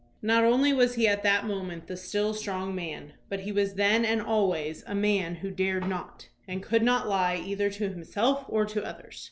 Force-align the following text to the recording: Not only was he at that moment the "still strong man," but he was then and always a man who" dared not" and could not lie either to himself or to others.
Not 0.23 0.43
only 0.43 0.73
was 0.73 0.95
he 0.95 1.07
at 1.07 1.21
that 1.21 1.45
moment 1.45 1.85
the 1.85 1.95
"still 1.95 2.33
strong 2.33 2.73
man," 2.73 3.13
but 3.29 3.41
he 3.41 3.51
was 3.51 3.75
then 3.75 4.03
and 4.03 4.19
always 4.19 4.83
a 4.87 4.95
man 4.95 5.35
who" 5.35 5.51
dared 5.51 5.87
not" 5.87 6.27
and 6.47 6.63
could 6.63 6.81
not 6.81 7.07
lie 7.07 7.35
either 7.35 7.69
to 7.69 7.89
himself 7.89 8.43
or 8.47 8.65
to 8.65 8.83
others. 8.83 9.19